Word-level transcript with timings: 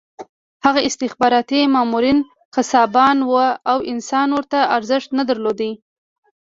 هغه 0.65 0.81
استخباراتي 0.89 1.59
مامورین 1.73 2.19
قصابان 2.55 3.17
وو 3.29 3.45
او 3.71 3.77
انسان 3.91 4.27
ورته 4.33 4.59
ارزښت 4.77 5.09
نه 5.17 5.23
درلود 5.29 5.59